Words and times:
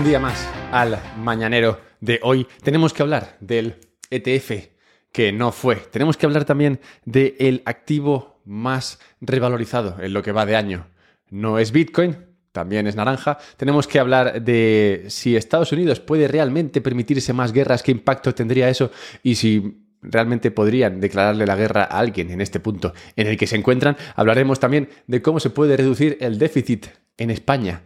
Un 0.00 0.06
día 0.06 0.18
más 0.18 0.48
al 0.72 0.98
mañanero 1.18 1.78
de 2.00 2.20
hoy. 2.22 2.46
Tenemos 2.62 2.94
que 2.94 3.02
hablar 3.02 3.36
del 3.40 3.74
ETF 4.08 4.68
que 5.12 5.30
no 5.30 5.52
fue. 5.52 5.76
Tenemos 5.76 6.16
que 6.16 6.24
hablar 6.24 6.46
también 6.46 6.80
del 7.04 7.60
activo 7.66 8.40
más 8.46 8.98
revalorizado 9.20 9.98
en 10.00 10.14
lo 10.14 10.22
que 10.22 10.32
va 10.32 10.46
de 10.46 10.56
año. 10.56 10.86
No 11.28 11.58
es 11.58 11.70
Bitcoin, 11.70 12.16
también 12.50 12.86
es 12.86 12.96
naranja. 12.96 13.36
Tenemos 13.58 13.86
que 13.86 13.98
hablar 13.98 14.40
de 14.40 15.04
si 15.08 15.36
Estados 15.36 15.70
Unidos 15.70 16.00
puede 16.00 16.28
realmente 16.28 16.80
permitirse 16.80 17.34
más 17.34 17.52
guerras, 17.52 17.82
qué 17.82 17.90
impacto 17.90 18.34
tendría 18.34 18.70
eso 18.70 18.90
y 19.22 19.34
si 19.34 19.84
realmente 20.00 20.50
podrían 20.50 20.98
declararle 20.98 21.44
la 21.44 21.56
guerra 21.56 21.82
a 21.82 21.98
alguien 21.98 22.30
en 22.30 22.40
este 22.40 22.58
punto 22.58 22.94
en 23.16 23.26
el 23.26 23.36
que 23.36 23.46
se 23.46 23.56
encuentran. 23.56 23.98
Hablaremos 24.16 24.60
también 24.60 24.88
de 25.06 25.20
cómo 25.20 25.40
se 25.40 25.50
puede 25.50 25.76
reducir 25.76 26.16
el 26.22 26.38
déficit 26.38 26.86
en 27.18 27.30
España. 27.30 27.82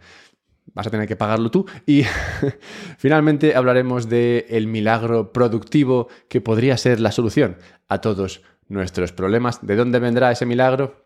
Vas 0.75 0.87
a 0.87 0.91
tener 0.91 1.07
que 1.07 1.15
pagarlo 1.15 1.49
tú. 1.49 1.65
Y 1.85 2.03
finalmente 2.97 3.55
hablaremos 3.55 4.07
del 4.07 4.45
el 4.49 4.67
milagro 4.67 5.31
productivo 5.31 6.09
que 6.27 6.41
podría 6.41 6.77
ser 6.77 6.99
la 6.99 7.11
solución 7.11 7.57
a 7.87 8.01
todos 8.01 8.43
nuestros 8.67 9.13
problemas. 9.13 9.65
¿De 9.65 9.75
dónde 9.75 9.99
vendrá 9.99 10.31
ese 10.31 10.45
milagro? 10.45 11.05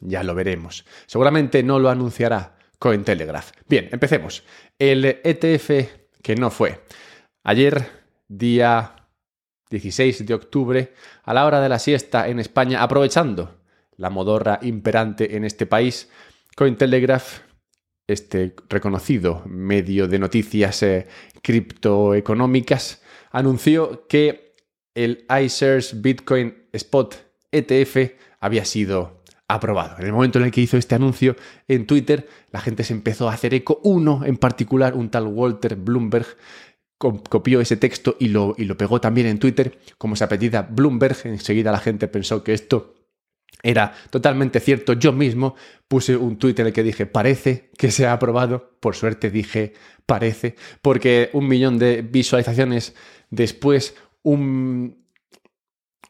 Ya 0.00 0.22
lo 0.22 0.34
veremos. 0.34 0.84
Seguramente 1.06 1.62
no 1.62 1.78
lo 1.78 1.88
anunciará 1.88 2.58
Cointelegraph. 2.78 3.52
Bien, 3.66 3.88
empecemos. 3.90 4.44
El 4.78 5.04
ETF 5.04 5.70
que 6.22 6.36
no 6.36 6.50
fue. 6.50 6.84
Ayer, 7.44 7.88
día 8.28 8.96
16 9.70 10.26
de 10.26 10.34
octubre, 10.34 10.92
a 11.24 11.32
la 11.32 11.46
hora 11.46 11.60
de 11.60 11.68
la 11.68 11.78
siesta 11.78 12.28
en 12.28 12.40
España, 12.40 12.82
aprovechando 12.82 13.56
la 13.96 14.10
modorra 14.10 14.58
imperante 14.62 15.36
en 15.36 15.44
este 15.44 15.64
país, 15.64 16.10
Cointelegraph, 16.56 17.40
este 18.06 18.54
reconocido 18.68 19.42
medio 19.46 20.06
de 20.08 20.18
noticias 20.18 20.82
eh, 20.82 21.06
criptoeconómicas, 21.42 23.02
anunció 23.32 24.06
que 24.08 24.54
el 24.94 25.26
iShares 25.28 26.00
Bitcoin 26.00 26.54
Spot 26.72 27.16
ETF 27.52 28.12
había 28.40 28.64
sido 28.64 29.22
aprobado. 29.48 29.96
En 29.98 30.06
el 30.06 30.12
momento 30.12 30.38
en 30.38 30.46
el 30.46 30.50
que 30.50 30.60
hizo 30.60 30.76
este 30.76 30.94
anuncio 30.94 31.36
en 31.68 31.86
Twitter, 31.86 32.28
la 32.50 32.60
gente 32.60 32.84
se 32.84 32.94
empezó 32.94 33.28
a 33.28 33.34
hacer 33.34 33.54
eco. 33.54 33.80
Uno 33.84 34.22
en 34.24 34.36
particular, 34.36 34.94
un 34.94 35.10
tal 35.10 35.26
Walter 35.26 35.76
Bloomberg, 35.76 36.26
copió 36.98 37.60
ese 37.60 37.76
texto 37.76 38.16
y 38.18 38.28
lo, 38.28 38.54
y 38.56 38.64
lo 38.64 38.76
pegó 38.76 39.00
también 39.00 39.26
en 39.26 39.38
Twitter, 39.38 39.78
como 39.98 40.16
se 40.16 40.24
apellida 40.24 40.62
Bloomberg. 40.62 41.16
Enseguida 41.24 41.70
la 41.72 41.78
gente 41.78 42.08
pensó 42.08 42.42
que 42.42 42.54
esto 42.54 42.95
era 43.62 43.92
totalmente 44.10 44.60
cierto. 44.60 44.92
Yo 44.92 45.12
mismo 45.12 45.56
puse 45.88 46.16
un 46.16 46.36
tuit 46.36 46.58
en 46.60 46.68
el 46.68 46.72
que 46.72 46.82
dije, 46.82 47.06
parece 47.06 47.70
que 47.76 47.90
se 47.90 48.06
ha 48.06 48.12
aprobado. 48.12 48.76
Por 48.80 48.94
suerte 48.94 49.30
dije, 49.30 49.72
parece, 50.06 50.54
porque 50.82 51.30
un 51.32 51.48
millón 51.48 51.78
de 51.78 52.02
visualizaciones 52.02 52.94
después, 53.30 53.96
un, 54.22 55.04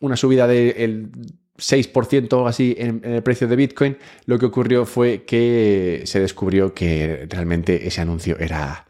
una 0.00 0.16
subida 0.16 0.46
del 0.46 1.10
6% 1.56 2.32
o 2.34 2.46
así 2.46 2.74
en, 2.78 3.00
el 3.04 3.22
precio 3.22 3.48
de 3.48 3.56
Bitcoin, 3.56 3.96
lo 4.26 4.38
que 4.38 4.46
ocurrió 4.46 4.84
fue 4.84 5.24
que 5.24 6.02
se 6.04 6.20
descubrió 6.20 6.74
que 6.74 7.26
realmente 7.28 7.86
ese 7.86 8.02
anuncio 8.02 8.36
era 8.38 8.86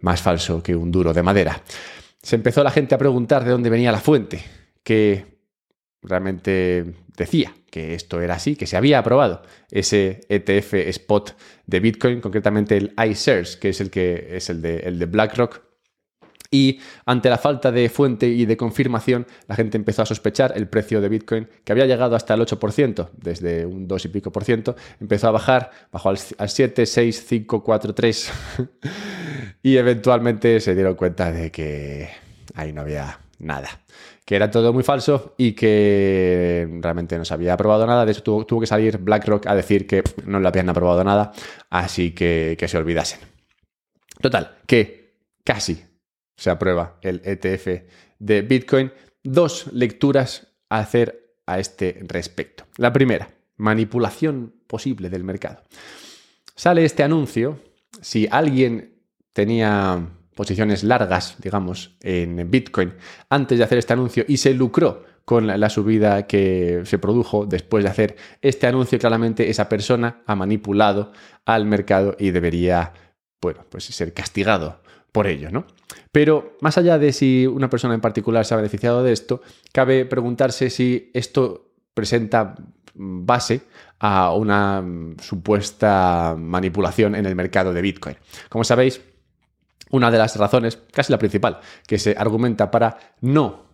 más 0.00 0.22
falso 0.22 0.62
que 0.62 0.74
un 0.74 0.90
duro 0.90 1.12
de 1.12 1.22
madera. 1.22 1.62
Se 2.20 2.36
empezó 2.36 2.64
la 2.64 2.70
gente 2.70 2.94
a 2.94 2.98
preguntar 2.98 3.44
de 3.44 3.52
dónde 3.52 3.70
venía 3.70 3.92
la 3.92 4.00
fuente, 4.00 4.42
que 4.82 5.37
realmente 6.02 6.94
decía 7.16 7.54
que 7.70 7.94
esto 7.94 8.20
era 8.20 8.34
así, 8.34 8.56
que 8.56 8.66
se 8.66 8.76
había 8.76 8.98
aprobado 8.98 9.42
ese 9.70 10.20
ETF 10.28 10.74
spot 10.74 11.36
de 11.66 11.80
Bitcoin, 11.80 12.20
concretamente 12.20 12.76
el 12.76 12.94
iShares, 13.10 13.56
que 13.56 13.70
es 13.70 13.80
el 13.80 13.90
que 13.90 14.36
es 14.36 14.48
el 14.50 14.62
de, 14.62 14.78
el 14.78 14.98
de 14.98 15.06
BlackRock, 15.06 15.68
y 16.50 16.80
ante 17.04 17.28
la 17.28 17.36
falta 17.36 17.70
de 17.70 17.88
fuente 17.90 18.26
y 18.26 18.46
de 18.46 18.56
confirmación, 18.56 19.26
la 19.46 19.54
gente 19.54 19.76
empezó 19.76 20.02
a 20.02 20.06
sospechar 20.06 20.52
el 20.56 20.66
precio 20.66 21.00
de 21.00 21.08
Bitcoin, 21.08 21.48
que 21.64 21.72
había 21.72 21.84
llegado 21.84 22.16
hasta 22.16 22.34
el 22.34 22.40
8%, 22.40 23.10
desde 23.12 23.66
un 23.66 23.86
2 23.86 24.06
y 24.06 24.08
pico 24.08 24.32
por 24.32 24.44
ciento, 24.44 24.74
empezó 24.98 25.28
a 25.28 25.32
bajar, 25.32 25.70
bajó 25.92 26.08
al, 26.08 26.18
al 26.38 26.48
7, 26.48 26.86
6, 26.86 27.24
5, 27.28 27.62
4, 27.62 27.94
3, 27.94 28.32
y 29.62 29.76
eventualmente 29.76 30.60
se 30.60 30.74
dieron 30.74 30.94
cuenta 30.94 31.30
de 31.32 31.50
que 31.50 32.08
ahí 32.54 32.72
no 32.72 32.80
había 32.80 33.20
nada, 33.38 33.68
que 34.28 34.36
era 34.36 34.50
todo 34.50 34.74
muy 34.74 34.82
falso 34.82 35.34
y 35.38 35.52
que 35.52 36.68
realmente 36.82 37.16
no 37.16 37.24
se 37.24 37.32
había 37.32 37.54
aprobado 37.54 37.86
nada. 37.86 38.04
De 38.04 38.12
eso 38.12 38.22
tuvo, 38.22 38.44
tuvo 38.44 38.60
que 38.60 38.66
salir 38.66 38.98
BlackRock 38.98 39.46
a 39.46 39.54
decir 39.54 39.86
que 39.86 40.02
no 40.26 40.38
le 40.38 40.46
habían 40.46 40.68
aprobado 40.68 41.02
nada, 41.02 41.32
así 41.70 42.10
que 42.10 42.54
que 42.58 42.68
se 42.68 42.76
olvidasen. 42.76 43.20
Total, 44.20 44.58
que 44.66 45.14
casi 45.42 45.82
se 46.36 46.50
aprueba 46.50 46.98
el 47.00 47.22
ETF 47.24 47.88
de 48.18 48.42
Bitcoin. 48.42 48.92
Dos 49.24 49.72
lecturas 49.72 50.48
a 50.68 50.80
hacer 50.80 51.38
a 51.46 51.58
este 51.58 51.98
respecto. 52.02 52.64
La 52.76 52.92
primera, 52.92 53.30
manipulación 53.56 54.52
posible 54.66 55.08
del 55.08 55.24
mercado. 55.24 55.62
Sale 56.54 56.84
este 56.84 57.02
anuncio, 57.02 57.60
si 58.02 58.28
alguien 58.30 58.92
tenía 59.32 60.06
posiciones 60.38 60.84
largas, 60.84 61.34
digamos, 61.42 61.96
en 62.00 62.48
Bitcoin 62.48 62.94
antes 63.28 63.58
de 63.58 63.64
hacer 63.64 63.78
este 63.78 63.92
anuncio 63.92 64.24
y 64.28 64.36
se 64.36 64.54
lucró 64.54 65.02
con 65.24 65.48
la 65.48 65.68
subida 65.68 66.28
que 66.28 66.82
se 66.84 67.00
produjo 67.00 67.44
después 67.44 67.82
de 67.82 67.90
hacer 67.90 68.16
este 68.40 68.68
anuncio, 68.68 69.00
claramente 69.00 69.50
esa 69.50 69.68
persona 69.68 70.22
ha 70.26 70.36
manipulado 70.36 71.10
al 71.44 71.64
mercado 71.64 72.14
y 72.20 72.30
debería, 72.30 72.92
bueno, 73.42 73.64
pues 73.68 73.86
ser 73.86 74.14
castigado 74.14 74.80
por 75.10 75.26
ello, 75.26 75.50
¿no? 75.50 75.64
Pero 76.12 76.56
más 76.60 76.78
allá 76.78 76.98
de 76.98 77.12
si 77.12 77.48
una 77.48 77.68
persona 77.68 77.94
en 77.94 78.00
particular 78.00 78.44
se 78.44 78.54
ha 78.54 78.58
beneficiado 78.58 79.02
de 79.02 79.12
esto, 79.12 79.42
cabe 79.72 80.04
preguntarse 80.04 80.70
si 80.70 81.10
esto 81.14 81.72
presenta 81.94 82.54
base 82.94 83.62
a 83.98 84.32
una 84.32 84.84
supuesta 85.20 86.36
manipulación 86.38 87.16
en 87.16 87.26
el 87.26 87.34
mercado 87.34 87.72
de 87.72 87.82
Bitcoin. 87.82 88.16
Como 88.48 88.62
sabéis, 88.62 89.00
una 89.90 90.10
de 90.10 90.18
las 90.18 90.36
razones, 90.36 90.78
casi 90.92 91.12
la 91.12 91.18
principal, 91.18 91.60
que 91.86 91.98
se 91.98 92.14
argumenta 92.16 92.70
para 92.70 92.98
no 93.20 93.68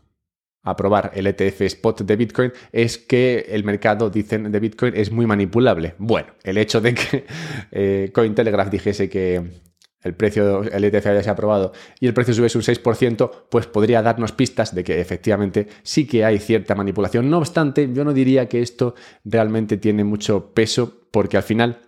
aprobar 0.65 1.13
el 1.15 1.27
ETF 1.27 1.61
spot 1.63 2.01
de 2.03 2.17
Bitcoin 2.17 2.53
es 2.73 2.99
que 2.99 3.47
el 3.51 3.65
mercado, 3.65 4.11
dicen, 4.11 4.51
de 4.51 4.61
Bitcoin 4.61 4.95
es 4.97 5.13
muy 5.13 5.27
manipulable. 5.27 5.95
Bueno, 5.99 6.29
el 6.43 6.59
hecho 6.59 6.81
de 6.81 6.95
que 6.95 7.27
eh, 7.71 8.11
Cointelegraph 8.13 8.71
dijese 8.71 9.09
que 9.09 9.63
el 10.03 10.15
precio, 10.15 10.63
el 10.63 10.85
ETF 10.85 11.07
haya 11.07 11.33
aprobado 11.33 11.73
y 11.99 12.07
el 12.07 12.15
precio 12.15 12.35
subiese 12.35 12.59
un 12.59 12.65
6%, 12.65 13.31
pues 13.49 13.67
podría 13.67 14.03
darnos 14.03 14.33
pistas 14.33 14.75
de 14.75 14.85
que 14.85 15.01
efectivamente 15.01 15.67
sí 15.83 16.07
que 16.07 16.25
hay 16.25 16.39
cierta 16.39 16.75
manipulación. 16.75 17.31
No 17.31 17.39
obstante, 17.39 17.91
yo 17.93 18.05
no 18.05 18.13
diría 18.13 18.49
que 18.49 18.61
esto 18.61 18.95
realmente 19.25 19.79
tiene 19.79 20.05
mucho 20.05 20.53
peso 20.53 21.07
porque 21.11 21.37
al 21.37 21.43
final 21.43 21.81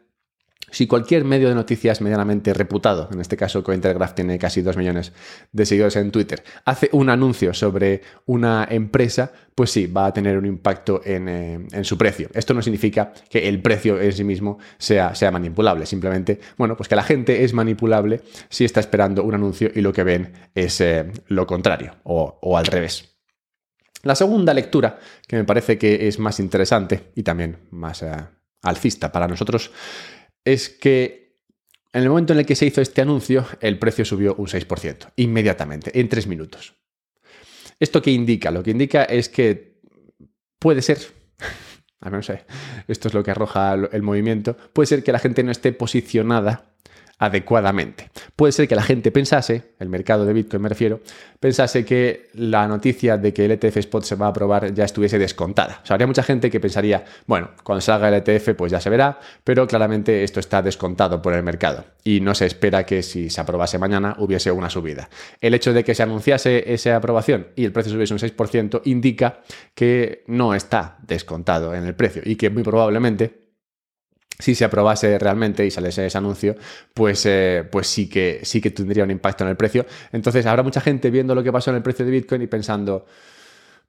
si 0.71 0.87
cualquier 0.87 1.25
medio 1.25 1.49
de 1.49 1.54
noticias 1.54 2.00
medianamente 2.00 2.53
reputado, 2.53 3.09
en 3.12 3.21
este 3.21 3.37
caso 3.37 3.62
Cointelegraph 3.62 4.15
tiene 4.15 4.38
casi 4.38 4.62
2 4.62 4.77
millones 4.77 5.12
de 5.53 5.66
seguidores 5.66 5.97
en 5.97 6.10
Twitter, 6.10 6.43
hace 6.65 6.88
un 6.93 7.10
anuncio 7.10 7.54
sobre 7.54 8.03
una 8.27 8.66
empresa, 8.71 9.32
pues 9.55 9.71
sí, 9.71 9.87
va 9.87 10.06
a 10.06 10.12
tener 10.12 10.37
un 10.37 10.47
impacto 10.47 11.00
en, 11.05 11.29
eh, 11.29 11.67
en, 11.73 11.85
su 11.85 11.96
precio. 11.96 12.29
Esto 12.35 12.52
no 12.52 12.62
significa 12.62 13.12
que 13.31 13.49
el 13.49 13.62
precio 13.62 14.00
en 14.00 14.12
sí 14.12 14.25
mismo 14.25 14.58
sea, 14.79 15.14
sea 15.14 15.31
manipulable, 15.31 15.87
simplemente, 15.87 16.40
bueno, 16.56 16.76
pues 16.76 16.88
que 16.88 16.96
la 16.96 17.02
gente 17.02 17.44
es 17.44 17.52
manipulable 17.52 18.20
si 18.49 18.64
está 18.64 18.81
esperando 18.81 19.23
un 19.23 19.35
anuncio 19.35 19.70
y 19.75 19.81
lo 19.81 19.93
que 19.93 20.05
ven 20.05 20.32
es 20.55 20.81
eh, 20.81 21.11
lo 21.29 21.46
contrario 21.46 21.96
o, 22.02 22.38
o 22.43 22.58
al 22.58 22.67
revés. 22.67 23.17
La 24.02 24.14
segunda 24.14 24.55
lectura, 24.55 24.99
que 25.26 25.37
me 25.37 25.44
parece 25.44 25.79
que 25.79 26.06
es 26.06 26.19
más 26.19 26.38
interesante 26.38 27.11
y 27.17 27.25
también 27.25 27.58
más 27.70 28.02
eh, 28.02 28.12
alcista 28.62 29.11
para 29.11 29.26
nosotros, 29.26 29.73
es 30.46 30.70
que 30.70 31.26
en 31.93 32.02
el 32.02 32.08
momento 32.08 32.32
en 32.32 32.38
el 32.38 32.46
que 32.46 32.54
se 32.54 32.66
hizo 32.66 32.81
este 32.81 33.02
anuncio, 33.02 33.46
el 33.60 33.78
precio 33.78 34.04
subió 34.04 34.34
un 34.37 34.46
6%, 34.46 35.12
inmediatamente, 35.16 35.98
en 35.98 36.08
tres 36.08 36.26
minutos. 36.26 36.75
¿Esto 37.81 38.00
qué 38.00 38.12
indica? 38.12 38.50
Lo 38.50 38.62
que 38.62 38.70
indica 38.70 39.04
es 39.04 39.28
que 39.28 39.81
puede 40.58 40.82
ser, 40.82 40.98
a 42.00 42.10
no 42.10 42.22
sé, 42.22 42.44
esto 42.87 43.08
es 43.08 43.14
lo 43.14 43.22
que 43.22 43.32
arroja 43.32 43.75
el 43.75 44.02
movimiento, 44.02 44.56
puede 44.72 44.87
ser 44.87 45.02
que 45.02 45.12
la 45.12 45.19
gente 45.19 45.43
no 45.43 45.50
esté 45.50 45.72
posicionada 45.72 46.75
adecuadamente. 47.18 48.10
Puede 48.34 48.52
ser 48.52 48.68
que 48.68 48.74
la 48.74 48.82
gente 48.82 49.10
pensase, 49.10 49.72
el 49.78 49.88
mercado 49.88 50.26
de 50.26 50.32
Bitcoin 50.32 50.62
me 50.62 50.68
refiero, 50.68 51.00
pensase 51.40 51.84
que 51.84 52.28
la 52.34 52.68
noticia 52.68 53.16
de 53.16 53.32
que 53.32 53.46
el 53.46 53.52
ETF 53.52 53.78
Spot 53.78 54.04
se 54.04 54.16
va 54.16 54.26
a 54.26 54.30
aprobar 54.30 54.74
ya 54.74 54.84
estuviese 54.84 55.18
descontada. 55.18 55.82
Habría 55.88 56.06
mucha 56.06 56.22
gente 56.22 56.50
que 56.50 56.60
pensaría, 56.60 57.04
bueno, 57.26 57.50
cuando 57.62 57.80
salga 57.80 58.08
el 58.08 58.14
ETF 58.14 58.54
pues 58.54 58.72
ya 58.72 58.80
se 58.80 58.90
verá, 58.90 59.18
pero 59.44 59.66
claramente 59.66 60.24
esto 60.24 60.40
está 60.40 60.60
descontado 60.60 61.22
por 61.22 61.32
el 61.32 61.42
mercado 61.42 61.84
y 62.04 62.20
no 62.20 62.34
se 62.34 62.46
espera 62.46 62.84
que 62.84 63.02
si 63.02 63.30
se 63.30 63.40
aprobase 63.40 63.78
mañana 63.78 64.14
hubiese 64.18 64.50
una 64.50 64.68
subida. 64.68 65.08
El 65.40 65.54
hecho 65.54 65.72
de 65.72 65.84
que 65.84 65.94
se 65.94 66.02
anunciase 66.02 66.72
esa 66.72 66.96
aprobación 66.96 67.48
y 67.56 67.64
el 67.64 67.72
precio 67.72 67.92
subiese 67.92 68.12
un 68.12 68.20
6% 68.20 68.82
indica 68.84 69.40
que 69.74 70.24
no 70.26 70.54
está 70.54 70.98
descontado 71.02 71.74
en 71.74 71.84
el 71.84 71.94
precio 71.94 72.22
y 72.24 72.36
que 72.36 72.50
muy 72.50 72.62
probablemente 72.62 73.45
si 74.38 74.55
se 74.55 74.65
aprobase 74.65 75.19
realmente 75.19 75.65
y 75.65 75.71
saliese 75.71 76.06
ese 76.06 76.19
anuncio, 76.19 76.56
pues, 76.93 77.25
eh, 77.27 77.65
pues 77.71 77.87
sí, 77.87 78.09
que, 78.09 78.41
sí 78.43 78.61
que 78.61 78.71
tendría 78.71 79.05
un 79.05 79.11
impacto 79.11 79.44
en 79.44 79.50
el 79.50 79.56
precio. 79.56 79.87
Entonces 80.12 80.47
habrá 80.47 80.62
mucha 80.62 80.81
gente 80.81 81.11
viendo 81.11 81.35
lo 81.35 81.43
que 81.43 81.53
pasó 81.53 81.71
en 81.71 81.77
el 81.77 81.83
precio 81.83 82.05
de 82.05 82.11
Bitcoin 82.11 82.43
y 82.43 82.47
pensando, 82.47 83.06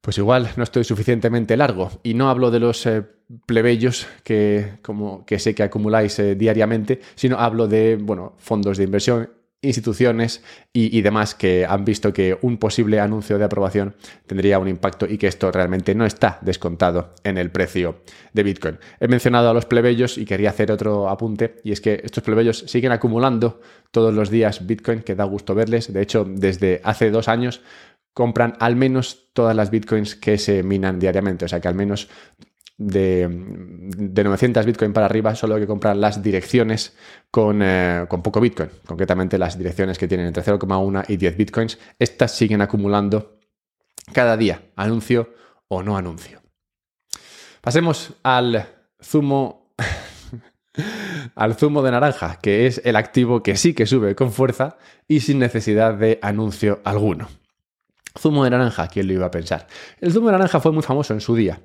pues 0.02 0.18
igual 0.18 0.50
no 0.56 0.64
estoy 0.64 0.84
suficientemente 0.84 1.58
largo. 1.58 1.92
Y 2.04 2.14
no 2.14 2.30
hablo 2.30 2.52
de 2.52 2.60
los 2.60 2.86
eh, 2.86 3.04
plebeyos 3.46 4.08
que, 4.24 4.78
como, 4.82 5.26
que 5.26 5.40
sé 5.40 5.54
que 5.54 5.64
acumuláis 5.64 6.18
eh, 6.20 6.36
diariamente, 6.36 7.02
sino 7.16 7.40
hablo 7.40 7.68
de 7.68 7.98
bueno, 7.98 8.34
fondos 8.38 8.78
de 8.78 8.86
inversión, 8.86 9.30
instituciones 9.62 10.44
y, 10.72 11.02
demás 11.02 11.34
que 11.34 11.66
han 11.66 11.84
visto 11.84 12.14
que 12.14 12.38
un 12.42 12.58
posible 12.58 13.00
anuncio 13.00 13.40
de 13.40 13.46
aprobación 13.46 13.96
tendría 14.28 14.60
un 14.60 14.68
impacto 14.68 15.08
y 15.08 15.18
que 15.18 15.28
esto 15.28 15.52
realmente 15.52 15.96
no 15.96 16.06
está 16.06 16.38
descontado 16.42 17.16
en 17.24 17.38
el 17.38 17.50
precio 17.50 18.02
de 18.34 18.44
Bitcoin. 18.44 18.78
He 19.00 19.08
mencionado 19.08 19.50
a 19.50 19.54
los 19.54 19.66
plebeyos 19.66 20.18
y 20.18 20.26
quería 20.26 20.52
hacer 20.52 20.72
otro 20.72 21.10
apunte 21.10 21.56
y 21.64 21.72
es 21.72 21.82
que 21.82 22.02
estos 22.04 22.24
plebeyos 22.24 22.66
siguen 22.68 22.92
acumulando 22.92 23.60
todos 23.92 24.14
los 24.14 24.30
días 24.30 24.68
Bitcoin, 24.68 25.02
que 25.02 25.16
da 25.16 25.24
gusto 25.24 25.56
verles. 25.56 25.92
De 25.92 26.02
hecho, 26.02 26.26
desde 26.28 26.80
hace 26.84 27.10
dos 27.10 27.28
años 27.28 27.62
compran 28.18 28.56
al 28.60 28.76
menos 28.76 29.30
todas 29.34 29.56
las 29.56 29.70
bitcoins 29.70 30.16
que 30.16 30.40
se 30.40 30.64
minan 30.64 30.98
diariamente. 30.98 31.46
O 31.46 31.48
sea 31.48 31.60
que 31.60 31.68
al 31.68 31.76
menos 31.76 32.10
de, 32.78 33.28
900 33.28 34.66
bitcoin 34.66 34.94
para 34.94 35.08
arriba 35.08 35.36
solo 35.36 35.56
hay 35.56 35.62
que 35.62 35.68
comprar 35.68 35.98
las 35.98 36.22
direcciones 36.22 36.96
con, 37.32 37.62
eh, 37.64 38.06
con, 38.08 38.22
poco 38.22 38.40
bitcoin. 38.40 38.70
Concretamente 38.86 39.38
las 39.38 39.58
direcciones 39.58 39.98
que 39.98 40.08
tienen 40.08 40.28
entre 40.28 40.44
0,1 40.44 41.06
y 41.08 41.18
10 41.18 41.38
bitcoins. 41.38 41.80
Estas 41.98 42.36
siguen 42.36 42.62
acumulando 42.62 43.40
cada 44.14 44.38
día, 44.38 44.62
anuncio 44.76 45.34
o 45.68 45.84
no 45.84 45.98
anuncio. 45.98 46.42
Pasemos 47.62 48.14
al 48.24 48.68
zumo 49.02 49.74
al 51.36 51.56
zumo 51.56 51.82
de 51.82 51.92
naranja, 51.92 52.40
que 52.40 52.68
es 52.68 52.82
el 52.86 52.96
activo 52.96 53.42
que 53.42 53.58
sí 53.58 53.74
que 53.74 53.88
sube 53.88 54.16
con 54.16 54.32
fuerza 54.32 54.78
y 55.08 55.22
sin 55.22 55.40
necesidad 55.40 55.96
de 55.96 56.20
anuncio 56.22 56.80
alguno. 56.84 57.28
Zumo 58.18 58.44
de 58.44 58.52
naranja, 58.52 58.88
¿quién 58.88 59.08
lo 59.08 59.14
iba 59.14 59.26
a 59.28 59.32
pensar? 59.32 59.68
El 60.00 60.12
zumo 60.12 60.28
de 60.28 60.34
naranja 60.34 60.60
fue 60.60 60.72
muy 60.72 60.84
famoso 60.84 61.14
en 61.14 61.22
su 61.22 61.36
día 61.36 61.60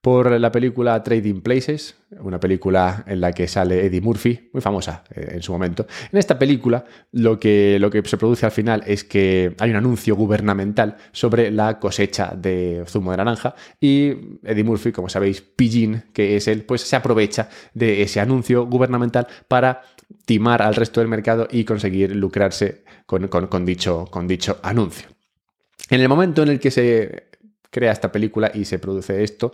por 0.00 0.30
la 0.40 0.50
película 0.50 1.02
Trading 1.02 1.42
Places, 1.42 1.96
una 2.20 2.40
película 2.40 3.04
en 3.06 3.20
la 3.20 3.32
que 3.32 3.46
sale 3.46 3.84
Eddie 3.84 4.00
Murphy, 4.00 4.48
muy 4.52 4.62
famosa 4.62 5.04
eh, 5.14 5.32
en 5.32 5.42
su 5.42 5.52
momento. 5.52 5.86
En 6.10 6.18
esta 6.18 6.38
película 6.38 6.84
lo 7.12 7.38
que, 7.38 7.78
lo 7.78 7.90
que 7.90 8.02
se 8.04 8.16
produce 8.16 8.46
al 8.46 8.52
final 8.52 8.82
es 8.86 9.04
que 9.04 9.54
hay 9.58 9.70
un 9.70 9.76
anuncio 9.76 10.16
gubernamental 10.16 10.96
sobre 11.12 11.50
la 11.50 11.78
cosecha 11.78 12.32
de 12.34 12.84
zumo 12.86 13.10
de 13.10 13.18
naranja 13.18 13.54
y 13.78 14.10
Eddie 14.42 14.64
Murphy, 14.64 14.90
como 14.90 15.10
sabéis, 15.10 15.42
Pillín, 15.42 16.04
que 16.14 16.36
es 16.36 16.48
él, 16.48 16.64
pues 16.64 16.80
se 16.80 16.96
aprovecha 16.96 17.50
de 17.74 18.02
ese 18.02 18.20
anuncio 18.20 18.66
gubernamental 18.66 19.26
para 19.48 19.82
timar 20.24 20.62
al 20.62 20.74
resto 20.74 21.00
del 21.00 21.08
mercado 21.08 21.46
y 21.50 21.64
conseguir 21.64 22.16
lucrarse 22.16 22.84
con 23.06 23.66
dicho, 23.66 24.06
con 24.10 24.26
dicho 24.26 24.58
anuncio. 24.62 25.08
En 25.90 26.00
el 26.00 26.08
momento 26.08 26.42
en 26.42 26.48
el 26.48 26.60
que 26.60 26.70
se 26.70 27.30
crea 27.70 27.92
esta 27.92 28.12
película 28.12 28.50
y 28.52 28.64
se 28.64 28.78
produce 28.78 29.22
esto, 29.22 29.52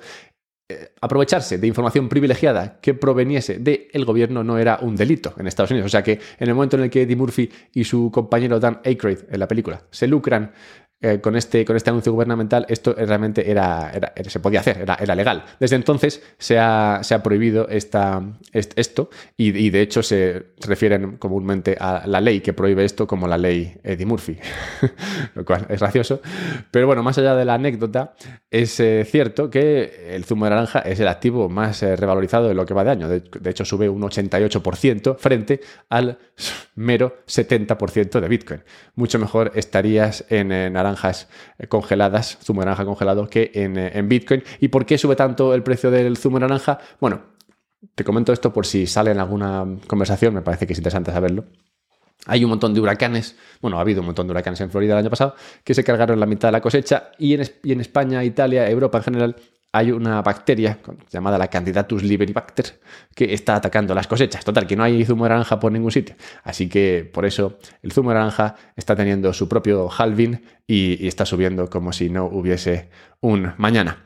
eh, 0.68 0.92
aprovecharse 1.00 1.58
de 1.58 1.66
información 1.68 2.08
privilegiada 2.08 2.80
que 2.80 2.92
proveniese 2.92 3.60
del 3.60 4.04
gobierno 4.04 4.42
no 4.42 4.58
era 4.58 4.80
un 4.82 4.96
delito 4.96 5.32
en 5.38 5.46
Estados 5.46 5.70
Unidos. 5.70 5.86
O 5.86 5.90
sea 5.90 6.02
que 6.02 6.18
en 6.40 6.48
el 6.48 6.54
momento 6.56 6.76
en 6.76 6.82
el 6.82 6.90
que 6.90 7.02
Eddie 7.02 7.14
Murphy 7.14 7.48
y 7.72 7.84
su 7.84 8.10
compañero 8.10 8.58
Dan 8.58 8.80
Aykroyd 8.84 9.18
en 9.30 9.38
la 9.38 9.46
película 9.46 9.82
se 9.90 10.08
lucran 10.08 10.50
eh, 11.02 11.20
con, 11.20 11.36
este, 11.36 11.66
con 11.66 11.76
este 11.76 11.90
anuncio 11.90 12.10
gubernamental, 12.10 12.64
esto 12.70 12.94
realmente 12.94 13.50
era, 13.50 13.92
se 14.26 14.40
podía 14.40 14.60
hacer, 14.60 14.80
era, 14.80 15.14
legal. 15.14 15.44
Desde 15.60 15.76
entonces 15.76 16.22
se 16.38 16.58
ha, 16.58 17.00
se 17.02 17.14
ha 17.14 17.22
prohibido 17.22 17.68
esta, 17.68 18.22
esto 18.52 19.10
y, 19.36 19.68
de 19.68 19.82
hecho 19.82 20.02
se 20.02 20.54
refieren 20.66 21.18
comúnmente 21.18 21.76
a 21.78 22.06
la 22.06 22.22
ley 22.22 22.40
que 22.40 22.54
prohíbe 22.54 22.86
esto 22.86 23.06
como 23.06 23.28
la 23.28 23.36
ley 23.36 23.76
Eddie 23.82 24.06
Murphy, 24.06 24.38
lo 25.34 25.44
cual 25.44 25.66
es 25.68 25.80
gracioso. 25.80 26.22
Pero 26.70 26.86
bueno, 26.86 27.02
más 27.02 27.18
allá 27.18 27.34
de 27.34 27.44
la 27.44 27.54
anécdota, 27.54 28.14
es 28.50 28.80
eh, 28.80 29.04
cierto 29.04 29.50
que 29.50 30.14
el 30.14 30.24
zumo 30.24 30.46
de 30.46 30.52
naranja 30.52 30.78
es 30.78 30.98
el 30.98 31.08
activo 31.08 31.50
más 31.50 31.82
eh, 31.82 31.94
revalorizado 31.94 32.48
de 32.48 32.54
lo 32.54 32.64
que 32.64 32.72
va 32.72 32.84
de 32.84 32.90
año. 32.92 33.08
De, 33.08 33.20
de 33.20 33.50
hecho, 33.50 33.66
sube 33.66 33.86
un 33.90 34.00
88% 34.00 35.18
frente 35.18 35.60
al 35.90 36.18
mero 36.74 37.18
70% 37.26 38.18
de 38.18 38.28
Bitcoin. 38.28 38.62
Mucho 38.94 39.18
mejor 39.18 39.52
estarías 39.54 40.24
en 40.30 40.52
naranjas 40.86 41.28
congeladas, 41.68 42.38
zumo 42.42 42.60
de 42.60 42.66
naranja 42.66 42.84
congelado, 42.84 43.28
que 43.28 43.50
eh, 43.54 43.90
en, 43.94 44.08
Bitcoin. 44.08 44.42
¿Y 44.60 44.68
por 44.68 44.86
qué 44.86 44.98
sube 44.98 45.16
tanto 45.16 45.54
el 45.54 45.62
precio 45.62 45.90
del 45.90 46.16
zumo 46.16 46.38
de 46.38 46.46
naranja? 46.46 46.78
Bueno, 47.00 47.22
te 47.94 48.04
comento 48.04 48.32
esto 48.32 48.52
por 48.52 48.66
si 48.66 48.86
sale 48.86 49.10
en 49.10 49.18
alguna 49.18 49.66
conversación, 49.86 50.34
me 50.34 50.42
parece 50.42 50.66
que 50.66 50.72
es 50.72 50.78
interesante 50.78 51.12
saberlo. 51.12 51.44
Hay 52.26 52.42
un 52.42 52.50
montón 52.50 52.74
de 52.74 52.80
huracanes, 52.80 53.36
bueno, 53.60 53.78
ha 53.78 53.82
habido 53.82 54.00
un 54.00 54.06
montón 54.06 54.26
de 54.26 54.32
huracanes 54.32 54.60
en 54.60 54.70
Florida 54.70 54.94
el 54.94 54.98
año 54.98 55.10
pasado, 55.10 55.36
que 55.62 55.74
se 55.74 55.84
cargaron 55.84 56.18
la 56.18 56.26
mitad 56.26 56.48
de 56.48 56.52
la 56.52 56.60
cosecha 56.60 57.10
y 57.18 57.34
en, 57.34 57.42
y 57.62 57.72
en 57.72 57.80
España, 57.80 58.24
Italia, 58.24 58.68
Europa 58.68 58.98
en 58.98 59.04
general, 59.04 59.36
hay 59.76 59.90
una 59.92 60.22
bacteria 60.22 60.78
llamada 61.10 61.36
la 61.36 61.48
Candidatus 61.48 62.02
liberibacter 62.02 62.80
que 63.14 63.34
está 63.34 63.56
atacando 63.56 63.94
las 63.94 64.06
cosechas. 64.06 64.44
Total, 64.44 64.66
que 64.66 64.74
no 64.74 64.82
hay 64.82 65.04
zumo 65.04 65.24
de 65.24 65.30
naranja 65.30 65.60
por 65.60 65.70
ningún 65.70 65.90
sitio. 65.90 66.16
Así 66.44 66.68
que 66.68 67.08
por 67.12 67.26
eso 67.26 67.58
el 67.82 67.92
zumo 67.92 68.10
de 68.10 68.16
naranja 68.16 68.54
está 68.74 68.96
teniendo 68.96 69.32
su 69.32 69.48
propio 69.48 69.90
halving 69.90 70.40
y, 70.66 71.06
está 71.06 71.26
subiendo 71.26 71.68
como 71.68 71.92
si 71.92 72.08
no 72.08 72.24
hubiese 72.24 72.88
un 73.20 73.52
mañana. 73.58 74.02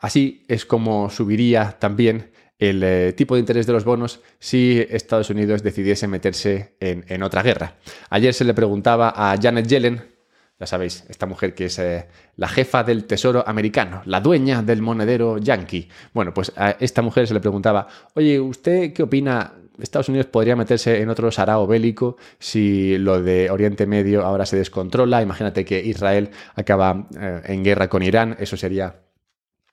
Así 0.00 0.44
es 0.48 0.64
como 0.64 1.10
subiría 1.10 1.76
también 1.78 2.30
el 2.58 2.82
eh, 2.82 3.12
tipo 3.12 3.34
de 3.34 3.40
interés 3.40 3.66
de 3.66 3.74
los 3.74 3.84
bonos 3.84 4.20
si 4.38 4.82
Estados 4.88 5.28
Unidos 5.28 5.62
decidiese 5.62 6.08
meterse 6.08 6.76
en, 6.80 7.04
en, 7.08 7.22
otra 7.22 7.42
guerra. 7.42 7.76
Ayer 8.08 8.32
se 8.32 8.44
le 8.44 8.54
preguntaba 8.54 9.12
a 9.14 9.36
Janet 9.38 9.66
Yellen, 9.66 10.15
ya 10.58 10.66
sabéis, 10.66 11.04
esta 11.08 11.26
mujer 11.26 11.54
que 11.54 11.66
es 11.66 11.78
eh, 11.78 12.06
la 12.36 12.48
jefa 12.48 12.82
del 12.82 13.04
Tesoro 13.04 13.44
americano, 13.46 14.02
la 14.06 14.20
dueña 14.20 14.62
del 14.62 14.80
monedero 14.80 15.36
yankee. 15.38 15.88
Bueno, 16.14 16.32
pues 16.32 16.52
a 16.56 16.70
esta 16.80 17.02
mujer 17.02 17.26
se 17.26 17.34
le 17.34 17.40
preguntaba, 17.40 17.86
oye, 18.14 18.40
¿usted 18.40 18.92
qué 18.92 19.02
opina? 19.02 19.52
Estados 19.78 20.08
Unidos 20.08 20.26
podría 20.26 20.56
meterse 20.56 21.02
en 21.02 21.10
otro 21.10 21.30
sarao 21.30 21.66
bélico 21.66 22.16
si 22.38 22.96
lo 22.96 23.22
de 23.22 23.50
Oriente 23.50 23.86
Medio 23.86 24.24
ahora 24.24 24.46
se 24.46 24.56
descontrola. 24.56 25.20
Imagínate 25.20 25.66
que 25.66 25.84
Israel 25.84 26.30
acaba 26.54 27.06
eh, 27.20 27.42
en 27.44 27.62
guerra 27.62 27.88
con 27.88 28.02
Irán, 28.02 28.36
eso 28.40 28.56
sería 28.56 29.02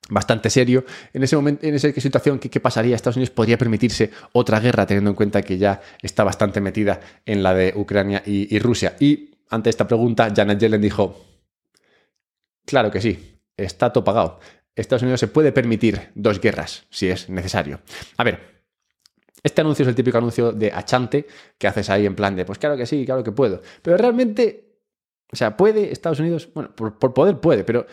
bastante 0.09 0.49
serio. 0.49 0.83
En 1.13 1.23
ese 1.23 1.37
momento, 1.37 1.65
en 1.65 1.75
esa 1.75 1.89
situación, 1.93 2.39
¿qué, 2.39 2.59
pasaría? 2.59 2.93
Estados 2.93 3.15
Unidos 3.15 3.29
podría 3.29 3.57
permitirse 3.57 4.11
otra 4.33 4.59
guerra, 4.59 4.85
teniendo 4.85 5.11
en 5.11 5.15
cuenta 5.15 5.41
que 5.41 5.57
ya 5.57 5.79
está 6.01 6.25
bastante 6.25 6.59
metida 6.59 6.99
en 7.25 7.41
la 7.41 7.53
de 7.53 7.71
Ucrania 7.73 8.21
y, 8.25 8.53
y 8.53 8.59
Rusia. 8.59 8.97
Y 8.99 9.32
ante 9.53 9.69
esta 9.69 9.87
pregunta, 9.87 10.33
Janet 10.35 10.59
Yellen 10.59 10.81
dijo, 10.81 11.15
claro 12.65 12.89
que 12.89 12.99
sí, 12.99 13.39
está 13.55 13.93
todo 13.93 14.03
pagado. 14.03 14.39
Estados 14.75 15.03
Unidos 15.03 15.19
se 15.19 15.27
puede 15.27 15.51
permitir 15.51 16.09
dos 16.15 16.41
guerras 16.41 16.87
si 16.89 17.07
es 17.07 17.29
necesario. 17.29 17.79
A 18.17 18.23
ver, 18.23 18.39
este 19.43 19.61
anuncio 19.61 19.83
es 19.83 19.89
el 19.89 19.95
típico 19.95 20.17
anuncio 20.17 20.51
de 20.53 20.71
achante 20.71 21.27
que 21.59 21.67
haces 21.67 21.91
ahí 21.91 22.07
en 22.07 22.15
plan 22.15 22.35
de, 22.35 22.45
pues 22.45 22.57
claro 22.57 22.75
que 22.75 22.87
sí, 22.87 23.05
claro 23.05 23.23
que 23.23 23.31
puedo. 23.31 23.61
Pero 23.83 23.95
realmente, 23.95 24.79
o 25.31 25.35
sea, 25.35 25.55
puede 25.55 25.91
Estados 25.91 26.19
Unidos, 26.19 26.49
bueno, 26.51 26.75
por, 26.75 27.13
poder 27.13 27.37
puede, 27.37 27.63
pero 27.63 27.85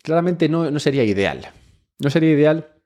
claramente 0.00 0.48
no, 0.48 0.70
no, 0.70 0.78
sería 0.78 1.02
ideal. 1.02 1.50
No 1.98 2.10
sería 2.10 2.30
ideal 2.30 2.76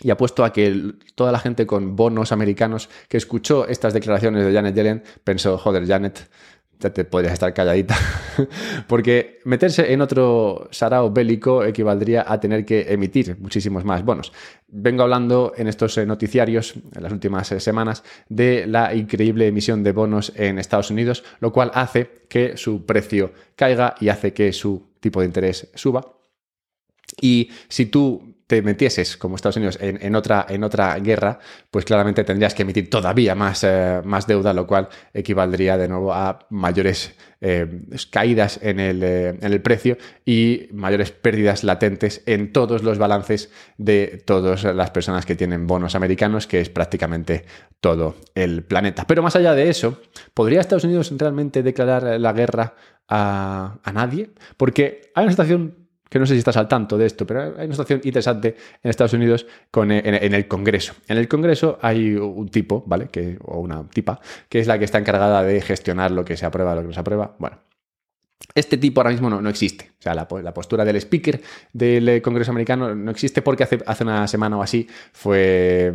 y 0.00 0.08
apuesto 0.08 0.42
a 0.42 0.54
que 0.54 0.94
toda 1.14 1.32
la 1.32 1.38
gente 1.38 1.66
con 1.66 1.96
bonos 1.96 2.32
americanos 2.32 2.88
que 3.08 3.18
escuchó 3.18 3.68
estas 3.68 3.92
declaraciones 3.92 4.46
de 4.46 4.54
Janet 4.54 4.74
Yellen 4.74 5.02
pensó, 5.22 5.58
joder, 5.58 5.86
Janet, 5.86 6.30
ya 6.80 6.90
te 6.90 7.04
podrías 7.04 7.34
estar 7.34 7.52
calladita. 7.54 7.96
Porque 8.88 9.40
meterse 9.44 9.92
en 9.92 10.00
otro 10.00 10.68
sarao 10.70 11.10
bélico 11.10 11.64
equivaldría 11.64 12.24
a 12.26 12.38
tener 12.40 12.64
que 12.64 12.92
emitir 12.92 13.36
muchísimos 13.40 13.84
más 13.84 14.04
bonos. 14.04 14.32
Vengo 14.68 15.02
hablando 15.02 15.52
en 15.56 15.68
estos 15.68 15.96
eh, 15.98 16.06
noticiarios, 16.06 16.74
en 16.94 17.02
las 17.02 17.12
últimas 17.12 17.50
eh, 17.52 17.60
semanas, 17.60 18.02
de 18.28 18.66
la 18.66 18.94
increíble 18.94 19.46
emisión 19.46 19.82
de 19.82 19.92
bonos 19.92 20.32
en 20.36 20.58
Estados 20.58 20.90
Unidos, 20.90 21.24
lo 21.40 21.52
cual 21.52 21.70
hace 21.74 22.24
que 22.28 22.56
su 22.56 22.84
precio 22.84 23.32
caiga 23.56 23.94
y 24.00 24.08
hace 24.08 24.32
que 24.32 24.52
su 24.52 24.94
tipo 25.00 25.20
de 25.20 25.26
interés 25.26 25.70
suba. 25.74 26.04
Y 27.20 27.50
si 27.68 27.86
tú 27.86 28.33
te 28.46 28.60
metieses, 28.62 29.16
como 29.16 29.36
Estados 29.36 29.56
Unidos, 29.56 29.78
en, 29.80 30.14
otra, 30.14 30.46
en 30.48 30.64
otra 30.64 30.98
guerra, 30.98 31.38
pues 31.70 31.84
claramente 31.84 32.24
tendrías 32.24 32.54
que 32.54 32.62
emitir 32.62 32.90
todavía 32.90 33.34
más, 33.34 33.64
eh, 33.64 34.02
más 34.04 34.26
deuda, 34.26 34.52
lo 34.52 34.66
cual 34.66 34.88
equivaldría 35.14 35.78
de 35.78 35.88
nuevo 35.88 36.12
a 36.12 36.46
mayores 36.50 37.14
eh, 37.40 37.82
caídas 38.10 38.58
en 38.62 38.80
el, 38.80 39.02
eh, 39.02 39.28
en 39.40 39.52
el, 39.52 39.62
precio 39.62 39.96
y 40.26 40.68
mayores 40.72 41.10
pérdidas 41.10 41.64
latentes 41.64 42.22
en 42.26 42.52
todos 42.52 42.82
los 42.82 42.98
balances 42.98 43.50
de 43.78 44.22
todas 44.24 44.64
las 44.64 44.90
personas 44.90 45.24
que 45.24 45.36
tienen 45.36 45.66
bonos 45.66 45.94
americanos, 45.94 46.46
que 46.46 46.60
es 46.60 46.68
prácticamente 46.68 47.46
todo 47.80 48.16
el 48.34 48.62
planeta. 48.62 49.06
Pero 49.06 49.22
más 49.22 49.36
allá 49.36 49.54
de 49.54 49.70
eso, 49.70 50.00
¿podría 50.34 50.60
Estados 50.60 50.84
Unidos 50.84 51.12
realmente 51.16 51.62
declarar 51.62 52.20
la 52.20 52.32
guerra 52.34 52.74
a, 53.08 53.78
a 53.82 53.92
nadie? 53.92 54.30
Porque 54.58 55.10
hay 55.14 55.24
una 55.24 55.32
situación 55.32 55.83
que 56.14 56.20
no 56.20 56.26
sé 56.26 56.34
si 56.34 56.38
estás 56.38 56.56
al 56.56 56.68
tanto 56.68 56.96
de 56.96 57.06
esto, 57.06 57.26
pero 57.26 57.42
hay 57.58 57.66
una 57.66 57.74
situación 57.74 58.00
interesante 58.04 58.54
en 58.84 58.88
Estados 58.88 59.14
Unidos 59.14 59.48
con, 59.68 59.90
eh, 59.90 60.00
en, 60.04 60.32
el 60.32 60.46
Congreso. 60.46 60.94
En 61.08 61.18
el 61.18 61.26
Congreso 61.26 61.80
hay 61.82 62.14
un 62.14 62.48
tipo, 62.50 62.84
¿vale? 62.86 63.08
Que, 63.08 63.36
o 63.42 63.58
una 63.58 63.82
tipa, 63.88 64.20
que 64.48 64.60
es 64.60 64.68
la 64.68 64.78
que 64.78 64.84
está 64.84 64.98
encargada 64.98 65.42
de 65.42 65.60
gestionar 65.60 66.12
lo 66.12 66.24
que 66.24 66.36
se 66.36 66.46
aprueba, 66.46 66.76
lo 66.76 66.82
que 66.82 66.86
no 66.86 66.92
se 66.92 67.00
aprueba. 67.00 67.34
Bueno, 67.40 67.58
este 68.54 68.76
tipo 68.76 69.00
ahora 69.00 69.10
mismo 69.10 69.30
no, 69.30 69.48
existe. 69.48 69.92
O 69.98 70.02
sea, 70.02 70.14
la, 70.14 70.28
postura 70.28 70.84
del 70.84 70.96
speaker 70.96 71.40
del 71.72 72.08
eh, 72.08 72.22
Congreso 72.22 72.50
americano 72.50 72.94
no 72.94 73.10
existe 73.10 73.42
porque 73.42 73.64
hace, 73.64 73.78
hace 73.86 74.04
una 74.04 74.28
semana 74.28 74.58
o 74.58 74.62
así 74.62 74.86
fue, 75.12 75.92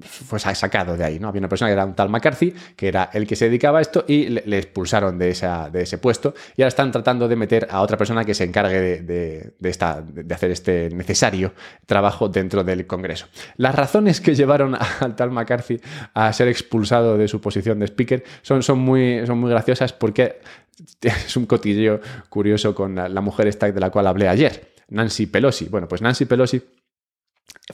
fue, 0.00 0.38
sacado 0.38 0.96
de 0.96 1.04
ahí. 1.04 1.18
¿no? 1.18 1.28
Había 1.28 1.40
una 1.40 1.48
persona 1.48 1.68
que 1.68 1.72
era 1.72 1.84
un 1.84 1.94
tal 1.94 2.08
McCarthy, 2.08 2.54
que 2.76 2.88
era 2.88 3.10
el 3.12 3.26
que 3.26 3.36
se 3.36 3.46
dedicaba 3.46 3.78
a 3.78 3.82
esto, 3.82 4.04
y 4.06 4.28
le, 4.28 4.58
expulsaron 4.58 5.18
de, 5.18 5.30
esa, 5.30 5.70
de 5.70 5.82
ese 5.82 5.98
puesto. 5.98 6.34
Y 6.56 6.62
ahora 6.62 6.68
están 6.68 6.92
tratando 6.92 7.28
de 7.28 7.36
meter 7.36 7.66
a 7.70 7.80
otra 7.80 7.96
persona 7.96 8.24
que 8.24 8.34
se 8.34 8.44
encargue 8.44 9.02
de, 9.02 9.54
esta, 9.62 10.00
de 10.02 10.34
hacer 10.34 10.50
este 10.50 10.88
necesario 10.90 11.52
trabajo 11.86 12.28
dentro 12.28 12.64
del 12.64 12.86
Congreso. 12.86 13.26
Las 13.56 13.74
razones 13.74 14.20
que 14.20 14.34
llevaron 14.34 14.76
al 15.00 15.16
tal 15.16 15.30
McCarthy 15.30 15.80
a 16.14 16.32
ser 16.32 16.48
expulsado 16.48 17.18
de 17.18 17.28
su 17.28 17.40
posición 17.40 17.80
de 17.80 17.86
speaker 17.86 18.24
son, 18.42 18.62
son, 18.62 18.78
muy, 18.78 19.26
son 19.26 19.38
muy 19.38 19.50
graciosas 19.50 19.92
porque 19.92 20.40
es 21.02 21.36
un 21.36 21.46
cotilleo 21.46 22.00
curioso 22.28 22.74
con 22.74 22.94
la, 22.94 23.20
mujer 23.20 23.48
esta 23.48 23.70
de 23.70 23.80
la 23.80 23.90
cual 23.90 24.06
hablé 24.06 24.28
ayer, 24.28 24.74
Nancy 24.88 25.26
Pelosi. 25.26 25.66
Bueno, 25.66 25.88
pues 25.88 26.02
Nancy 26.02 26.24
Pelosi 26.24 26.62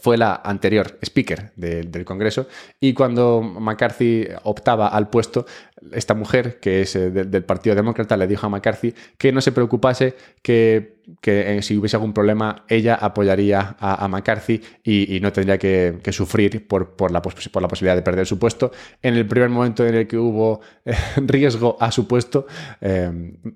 fue 0.01 0.17
la 0.17 0.43
anterior 0.45 0.99
speaker 1.03 1.53
del 1.57 2.05
Congreso 2.05 2.47
y 2.79 2.93
cuando 2.93 3.43
McCarthy 3.43 4.29
optaba 4.43 4.89
al 4.89 5.09
puesto, 5.09 5.47
esta 5.93 6.15
mujer, 6.15 6.59
que 6.61 6.83
es 6.83 6.97
eh, 6.97 7.11
del, 7.11 7.45
Partido 7.45 7.75
Demócrata, 7.75 8.17
le 8.17 8.27
dijo 8.27 8.47
a 8.47 8.49
McCarthy 8.49 8.95
que 9.17 9.33
no 9.33 9.41
se 9.41 9.53
preocupase, 9.53 10.15
que, 10.43 10.99
eh, 11.25 11.61
si 11.63 11.77
hubiese 11.77 11.97
algún 11.97 12.13
problema, 12.13 12.65
ella 12.69 12.97
apoyaría 12.97 13.77
a, 13.79 14.07
McCarthy 14.09 14.61
y, 14.85 15.19
no 15.21 15.33
tendría 15.33 15.59
que, 15.59 16.01
sufrir 16.11 16.67
por, 16.67 16.97
por, 16.97 17.11
la, 17.11 17.23
por, 17.23 17.63
la, 17.63 17.69
posibilidad 17.69 17.97
de 17.97 18.03
perder 18.03 18.27
su 18.27 18.39
puesto. 18.39 18.73
En 19.03 19.15
el 19.15 19.27
primer 19.27 19.49
momento 19.49 19.87
en 19.87 19.95
el 19.95 20.07
que 20.07 20.19
hubo 20.19 20.61
eh, 20.85 20.95
riesgo 21.17 21.77
a 21.81 21.91
su 21.91 22.07
puesto, 22.07 22.47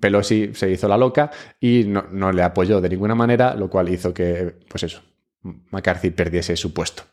Pelosi 0.00 0.52
se 0.54 0.71
hizo 0.71 0.88
la 0.88 0.97
loca 0.97 1.31
y 1.61 1.85
no, 1.85 2.07
no 2.11 2.33
le 2.33 2.42
apoyó 2.42 2.81
de 2.81 2.88
ninguna 2.88 3.14
manera, 3.14 3.54
lo 3.54 3.69
cual 3.69 3.88
hizo 3.88 4.14
que, 4.14 4.54
pues 4.69 4.85
eso, 4.85 5.02
McCarthy 5.43 6.11
perdiese 6.11 6.57
su 6.57 6.73
puesto. 6.73 7.05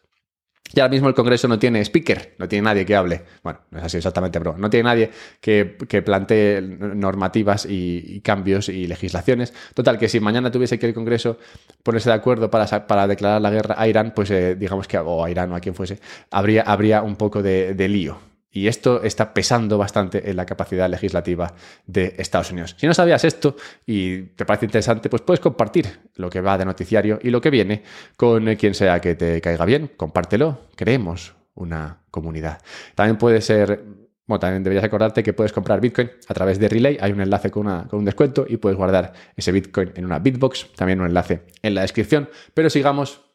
Y 0.73 0.79
ahora 0.79 0.91
mismo 0.91 1.07
el 1.07 1.15
Congreso 1.15 1.47
no 1.47 1.57
tiene 1.57 1.81
speaker, 1.81 2.35
no 2.37 2.47
tiene 2.47 2.63
nadie 2.63 2.85
que 2.85 2.95
hable. 2.95 3.23
Bueno, 3.41 3.61
no 3.71 3.79
es 3.79 3.85
así 3.85 3.97
exactamente, 3.97 4.39
pero 4.39 4.55
no 4.55 4.69
tiene 4.69 4.83
nadie 4.83 5.09
que, 5.41 5.65
plantee 6.05 6.61
normativas 6.61 7.65
y, 7.67 8.21
cambios 8.21 8.69
y 8.69 8.85
legislaciones. 8.85 9.53
Total, 9.73 9.97
que 9.97 10.07
si 10.07 10.19
mañana 10.19 10.51
tuviese 10.51 10.77
que 10.77 10.85
el 10.85 10.93
Congreso 10.93 11.39
ponerse 11.81 12.09
de 12.09 12.15
acuerdo 12.15 12.51
para, 12.51 12.85
para 12.85 13.07
declarar 13.07 13.41
la 13.41 13.49
guerra 13.49 13.75
a 13.79 13.87
Irán, 13.87 14.13
pues 14.15 14.29
eh, 14.29 14.55
digamos 14.55 14.87
que, 14.87 14.99
o 14.99 15.23
a 15.23 15.31
Irán 15.31 15.51
o 15.51 15.55
a 15.55 15.59
quien 15.59 15.73
fuese, 15.73 15.99
habría, 16.29 16.61
habría 16.61 17.01
un 17.01 17.15
poco 17.15 17.41
de 17.41 17.87
lío. 17.87 18.29
Y 18.51 18.67
esto 18.67 19.03
está 19.03 19.33
pesando 19.33 19.77
bastante 19.77 20.29
en 20.29 20.35
la 20.35 20.45
capacidad 20.45 20.89
legislativa 20.89 21.53
de 21.85 22.15
Estados 22.17 22.51
Unidos. 22.51 22.75
Si 22.77 22.87
no 22.87 22.93
sabías 22.93 23.23
esto 23.23 23.55
y 23.85 24.21
te 24.21 24.45
parece 24.45 24.65
interesante, 24.65 25.09
pues 25.09 25.21
puedes 25.21 25.39
compartir 25.39 25.99
lo 26.15 26.29
que 26.29 26.41
va 26.41 26.57
de 26.57 26.65
noticiario 26.65 27.19
y 27.21 27.29
lo 27.29 27.41
que 27.41 27.51
viene 27.51 27.83
con 28.17 28.55
quien 28.55 28.73
sea 28.73 28.99
que 28.99 29.15
te 29.15 29.39
caiga 29.39 29.65
bien. 29.65 29.91
Compártelo. 29.95 30.69
Creemos 30.75 31.35
una 31.53 32.01
comunidad. 32.09 32.61
También 32.95 33.17
puede 33.17 33.41
ser 33.41 33.83
bueno, 34.29 34.41
también 34.41 34.63
deberías 34.63 34.83
acordarte 34.83 35.23
que 35.23 35.33
puedes 35.33 35.51
comprar 35.51 35.81
Bitcoin 35.81 36.11
a 36.27 36.33
través 36.35 36.59
de 36.59 36.69
Relay. 36.69 36.99
Hay 37.01 37.11
un 37.11 37.19
enlace 37.19 37.49
con, 37.49 37.65
con, 37.87 37.97
un 37.97 38.05
descuento 38.05 38.45
y 38.47 38.57
puedes 38.57 38.77
guardar 38.77 39.11
ese 39.35 39.51
Bitcoin 39.51 39.91
en 39.95 40.05
una 40.05 40.19
Bitbox. 40.19 40.71
También 40.75 41.01
un 41.01 41.07
enlace 41.07 41.47
en 41.63 41.73
la 41.73 41.81
descripción. 41.81 42.29
Pero 42.53 42.69
sigamos 42.69 43.28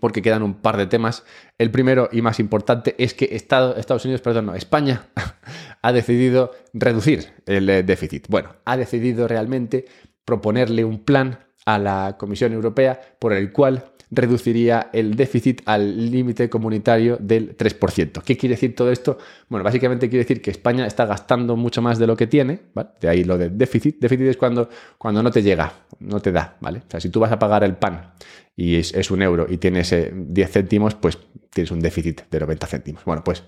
porque 0.00 0.22
quedan 0.22 0.42
un 0.42 0.54
par 0.54 0.76
de 0.76 0.86
temas. 0.86 1.24
El 1.58 1.70
primero 1.70 2.08
y 2.10 2.22
más 2.22 2.40
importante 2.40 2.96
es 2.98 3.14
que 3.14 3.28
Estados 3.32 4.04
Unidos, 4.04 4.22
perdón, 4.22 4.46
no, 4.46 4.54
España 4.54 5.06
ha 5.82 5.92
decidido 5.92 6.52
reducir 6.72 7.32
el 7.46 7.68
eh, 7.68 7.82
déficit. 7.82 8.26
Bueno, 8.28 8.56
ha 8.64 8.76
decidido 8.76 9.28
realmente 9.28 9.84
proponerle 10.24 10.84
un 10.84 11.04
plan 11.04 11.38
a 11.66 11.78
la 11.78 12.16
Comisión 12.18 12.52
Europea 12.52 13.00
por 13.18 13.32
el 13.32 13.52
cual 13.52 13.92
reduciría 14.10 14.90
el 14.92 15.14
déficit 15.14 15.62
al 15.66 16.10
límite 16.10 16.50
comunitario 16.50 17.16
del 17.20 17.56
3%. 17.56 18.22
¿Qué 18.22 18.36
quiere 18.36 18.54
decir 18.54 18.74
todo 18.74 18.90
esto? 18.90 19.18
Bueno, 19.48 19.62
básicamente 19.64 20.08
quiere 20.08 20.24
decir 20.24 20.42
que 20.42 20.50
España 20.50 20.86
está 20.86 21.06
gastando 21.06 21.56
mucho 21.56 21.80
más 21.80 21.98
de 21.98 22.06
lo 22.06 22.16
que 22.16 22.26
tiene. 22.26 22.60
De 23.00 23.08
ahí 23.08 23.24
lo 23.24 23.38
de 23.38 23.50
déficit. 23.50 23.98
Déficit 24.00 24.26
es 24.26 24.36
cuando, 24.36 24.68
cuando 24.98 25.22
no 25.22 25.30
te 25.30 25.42
llega, 25.42 25.72
no 26.00 26.20
te 26.20 26.32
da, 26.32 26.56
¿vale? 26.60 26.80
O 26.80 26.90
sea, 26.90 27.00
si 27.00 27.08
tú 27.08 27.20
vas 27.20 27.30
a 27.30 27.38
pagar 27.38 27.62
el 27.62 27.76
pan 27.76 28.12
y 28.56 28.76
es, 28.76 29.10
un 29.10 29.22
euro 29.22 29.46
y 29.48 29.58
tienes 29.58 29.90
10 29.90 30.12
eh, 30.12 30.52
céntimos, 30.52 30.94
pues 30.94 31.18
tienes 31.50 31.70
un 31.70 31.80
déficit 31.80 32.22
de 32.28 32.40
90 32.40 32.66
céntimos. 32.66 33.04
Bueno, 33.04 33.22
pues 33.24 33.44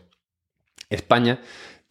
España 0.89 1.41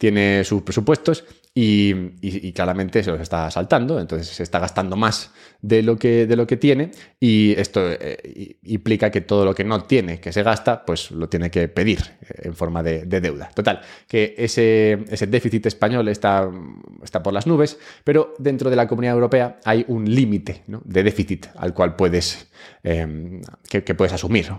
tiene 0.01 0.43
sus 0.43 0.63
presupuestos 0.63 1.25
y, 1.53 2.53
claramente 2.53 3.03
se 3.03 3.11
los 3.11 3.21
está 3.21 3.51
saltando, 3.51 3.99
entonces 3.99 4.27
se 4.29 4.41
está 4.41 4.57
gastando 4.57 4.95
más 4.95 5.29
de 5.61 5.83
lo 5.83 5.95
que, 5.95 6.25
de 6.25 6.35
lo 6.35 6.47
que 6.47 6.57
tiene 6.57 6.89
y 7.19 7.51
esto 7.51 7.81
eh, 7.87 8.57
implica 8.63 9.11
que 9.11 9.21
todo 9.21 9.45
lo 9.45 9.53
que 9.53 9.63
no 9.63 9.83
tiene, 9.83 10.19
que 10.19 10.33
se 10.33 10.41
gasta, 10.41 10.83
pues 10.83 11.11
lo 11.11 11.29
tiene 11.29 11.51
que 11.51 11.67
pedir 11.67 11.99
eh, 11.99 12.47
en 12.47 12.55
forma 12.55 12.81
de, 12.81 13.05
deuda. 13.05 13.51
Total, 13.53 13.81
que 14.07 14.33
ese, 14.39 15.05
ese 15.07 15.27
déficit 15.27 15.67
español 15.67 16.07
está, 16.07 16.49
está, 17.03 17.21
por 17.21 17.31
las 17.31 17.45
nubes, 17.45 17.77
pero 18.03 18.33
dentro 18.39 18.71
de 18.71 18.77
la 18.77 18.87
Comunidad 18.87 19.13
Europea 19.13 19.59
hay 19.65 19.85
un 19.87 20.09
límite 20.09 20.63
de 20.65 21.03
déficit 21.03 21.45
al 21.57 21.75
cual 21.75 21.95
puedes, 21.95 22.49
eh, 22.83 23.39
que, 23.69 23.93
puedes 23.93 24.13
asumir 24.13 24.49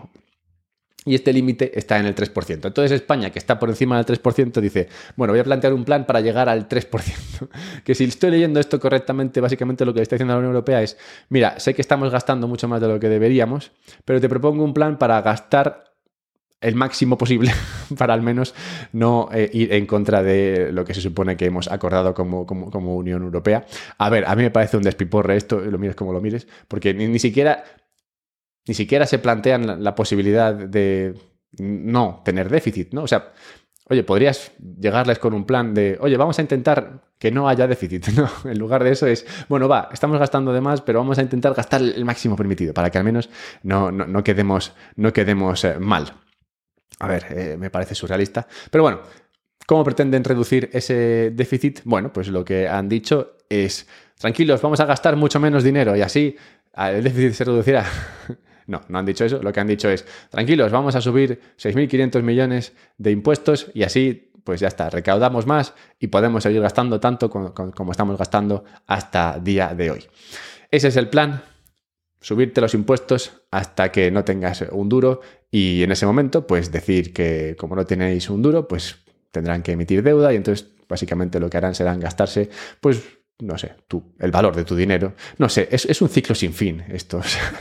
y 1.04 1.14
este 1.14 1.32
límite 1.32 1.76
está 1.78 1.98
en 1.98 2.06
el 2.06 2.14
3%. 2.14 2.66
Entonces 2.66 2.92
España, 2.92 3.30
que 3.30 3.38
está 3.38 3.58
por 3.58 3.68
encima 3.68 4.02
del 4.02 4.06
3%, 4.06 4.60
dice, 4.60 4.88
bueno, 5.16 5.32
voy 5.32 5.40
a 5.40 5.44
plantear 5.44 5.72
un 5.72 5.84
plan 5.84 6.06
para 6.06 6.20
llegar 6.20 6.48
al 6.48 6.68
3%. 6.68 7.48
que 7.84 7.94
si 7.94 8.04
estoy 8.04 8.30
leyendo 8.30 8.60
esto 8.60 8.78
correctamente, 8.78 9.40
básicamente 9.40 9.84
lo 9.84 9.92
que 9.92 10.02
está 10.02 10.16
diciendo 10.16 10.34
la 10.34 10.38
Unión 10.38 10.54
Europea 10.54 10.82
es, 10.82 10.96
mira, 11.28 11.58
sé 11.58 11.74
que 11.74 11.82
estamos 11.82 12.10
gastando 12.10 12.46
mucho 12.46 12.68
más 12.68 12.80
de 12.80 12.88
lo 12.88 13.00
que 13.00 13.08
deberíamos, 13.08 13.72
pero 14.04 14.20
te 14.20 14.28
propongo 14.28 14.62
un 14.62 14.74
plan 14.74 14.98
para 14.98 15.20
gastar 15.22 15.92
el 16.60 16.76
máximo 16.76 17.18
posible 17.18 17.50
para 17.98 18.14
al 18.14 18.22
menos 18.22 18.54
no 18.92 19.28
eh, 19.32 19.50
ir 19.52 19.72
en 19.72 19.84
contra 19.84 20.22
de 20.22 20.70
lo 20.72 20.84
que 20.84 20.94
se 20.94 21.00
supone 21.00 21.36
que 21.36 21.46
hemos 21.46 21.66
acordado 21.66 22.14
como, 22.14 22.46
como, 22.46 22.96
Unión 22.96 23.24
Europea. 23.24 23.66
A 23.98 24.08
ver, 24.08 24.24
a 24.26 24.36
mí 24.36 24.44
me 24.44 24.52
parece 24.52 24.76
un 24.76 24.84
despiporre 24.84 25.36
esto, 25.36 25.58
lo 25.58 25.78
mires 25.78 25.96
como 25.96 26.12
lo 26.12 26.20
mires, 26.20 26.46
porque 26.68 26.94
ni 26.94 27.18
siquiera 27.18 27.64
ni 28.66 28.74
siquiera 28.74 29.06
se 29.06 29.18
plantean 29.18 29.82
la, 29.82 29.94
posibilidad 29.94 30.54
de 30.54 31.14
no 31.58 32.22
tener 32.24 32.48
déficit, 32.48 32.92
¿no? 32.92 33.02
O 33.02 33.08
sea, 33.08 33.32
oye, 33.88 34.04
podrías 34.04 34.52
llegarles 34.58 35.18
con 35.18 35.34
un 35.34 35.44
plan 35.44 35.74
de, 35.74 35.98
oye, 36.00 36.16
vamos 36.16 36.38
a 36.38 36.42
intentar 36.42 37.02
que 37.18 37.30
no 37.30 37.48
haya 37.48 37.66
déficit, 37.66 38.08
¿no? 38.16 38.28
En 38.44 38.58
lugar 38.58 38.84
de 38.84 38.92
eso 38.92 39.06
es, 39.06 39.26
bueno, 39.48 39.68
va, 39.68 39.88
estamos 39.92 40.18
gastando 40.18 40.52
de 40.52 40.60
más, 40.60 40.80
pero 40.80 41.00
vamos 41.00 41.18
a 41.18 41.22
intentar 41.22 41.54
gastar 41.54 41.82
el 41.82 42.04
máximo 42.04 42.36
permitido 42.36 42.72
para 42.72 42.90
que 42.90 42.98
al 42.98 43.04
menos 43.04 43.28
no, 43.62 43.90
no, 43.90 44.24
quedemos, 44.24 44.72
no 44.96 45.12
quedemos 45.12 45.64
eh, 45.64 45.78
mal. 45.78 46.12
A 47.00 47.08
ver, 47.08 47.26
eh, 47.30 47.56
me 47.58 47.70
parece 47.70 47.94
surrealista. 47.96 48.46
Pero 48.70 48.84
bueno, 48.84 49.00
¿cómo 49.66 49.82
pretenden 49.82 50.22
reducir 50.22 50.70
ese 50.72 51.32
déficit? 51.34 51.80
Bueno, 51.84 52.12
pues 52.12 52.28
lo 52.28 52.44
que 52.44 52.68
han 52.68 52.88
dicho 52.88 53.38
es, 53.48 53.88
tranquilos, 54.18 54.62
vamos 54.62 54.78
a 54.78 54.84
gastar 54.84 55.16
mucho 55.16 55.40
menos 55.40 55.64
dinero 55.64 55.96
y 55.96 56.02
así 56.02 56.36
el 56.76 57.02
déficit 57.02 57.32
se 57.32 57.44
reducirá. 57.44 57.84
No, 58.66 58.82
no 58.88 58.98
han 58.98 59.06
dicho 59.06 59.24
eso. 59.24 59.42
Lo 59.42 59.52
que 59.52 59.60
han 59.60 59.66
dicho 59.66 59.88
es, 59.88 60.04
tranquilos, 60.30 60.70
vamos 60.72 60.94
a 60.94 61.00
subir 61.00 61.40
6.500 61.58 62.22
millones 62.22 62.72
de 62.98 63.10
impuestos 63.10 63.70
y 63.74 63.82
así, 63.82 64.32
pues 64.44 64.60
ya 64.60 64.68
está, 64.68 64.90
recaudamos 64.90 65.46
más 65.46 65.74
y 65.98 66.08
podemos 66.08 66.42
seguir 66.42 66.60
gastando 66.60 67.00
tanto 67.00 67.30
como, 67.30 67.52
estamos 67.90 68.18
gastando 68.18 68.64
hasta 68.86 69.38
día 69.38 69.74
de 69.74 69.90
hoy. 69.90 70.04
Ese 70.70 70.88
es 70.88 70.96
el 70.96 71.08
plan, 71.08 71.42
subirte 72.20 72.60
los 72.60 72.74
impuestos 72.74 73.42
hasta 73.50 73.92
que 73.92 74.10
no 74.10 74.24
tengas 74.24 74.62
un 74.70 74.88
duro 74.88 75.20
y 75.50 75.82
en 75.82 75.92
ese 75.92 76.06
momento, 76.06 76.46
pues 76.46 76.72
decir 76.72 77.12
que 77.12 77.56
como 77.58 77.76
no 77.76 77.84
tenéis 77.84 78.30
un 78.30 78.42
duro, 78.42 78.66
pues 78.66 78.96
tendrán 79.30 79.62
que 79.62 79.72
emitir 79.72 80.02
deuda 80.02 80.32
y 80.32 80.36
entonces 80.36 80.68
básicamente 80.88 81.40
lo 81.40 81.48
que 81.48 81.56
harán 81.56 81.74
serán 81.74 82.00
gastarse, 82.00 82.50
pues 82.80 83.02
no 83.40 83.58
sé, 83.58 83.72
tú, 83.88 84.14
el 84.20 84.30
valor 84.30 84.54
de 84.54 84.64
tu 84.64 84.76
dinero. 84.76 85.14
No 85.38 85.48
sé, 85.48 85.68
es, 85.70 86.00
un 86.00 86.08
ciclo 86.08 86.34
sin 86.34 86.52
fin 86.52 86.84
esto. 86.88 87.20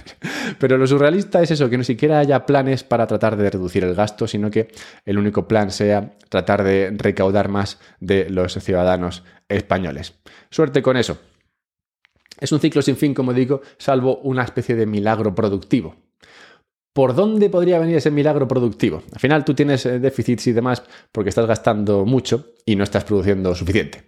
Pero 0.60 0.78
lo 0.78 0.86
surrealista 0.86 1.42
es 1.42 1.52
eso, 1.52 1.70
que 1.70 1.78
no 1.78 1.84
siquiera 1.84 2.20
haya 2.20 2.46
planes 2.46 2.84
para 2.84 3.08
tratar 3.08 3.36
de 3.36 3.50
reducir 3.50 3.84
el 3.84 3.96
gasto, 3.96 4.28
sino 4.28 4.52
que 4.52 4.68
el 5.06 5.18
único 5.18 5.48
plan 5.48 5.72
sea 5.72 6.18
tratar 6.30 6.64
de 6.64 6.94
recaudar 6.96 7.50
más 7.50 7.80
de 8.00 8.30
los 8.30 8.54
ciudadanos 8.54 9.24
españoles. 9.50 10.16
Suerte 10.50 10.82
con 10.82 10.98
eso. 10.98 11.20
Es 12.40 12.52
un 12.52 12.60
ciclo 12.60 12.82
sin 12.82 12.98
fin, 12.98 13.14
como 13.14 13.34
digo, 13.34 13.62
salvo 13.78 14.18
una 14.18 14.44
especie 14.44 14.76
de 14.76 14.86
milagro 14.86 15.34
productivo. 15.34 15.96
¿Por 16.94 17.16
dónde 17.16 17.50
podría 17.50 17.80
venir 17.80 17.96
ese 17.96 18.12
milagro 18.12 18.48
productivo? 18.48 19.04
Al 19.14 19.20
final 19.20 19.46
tú 19.46 19.54
tienes 19.54 19.86
eh, 19.86 20.00
déficits 20.00 20.48
y 20.48 20.52
demás 20.52 20.84
porque 21.12 21.30
estás 21.30 21.46
gastando 21.46 22.06
mucho 22.06 22.54
y 22.66 22.76
no 22.76 22.84
estás 22.84 23.06
produciendo 23.06 23.56
suficiente. 23.56 24.04